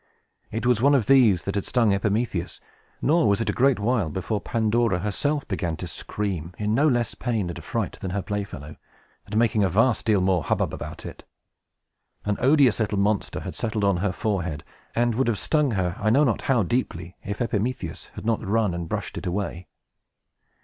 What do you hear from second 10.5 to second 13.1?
about it. An odious little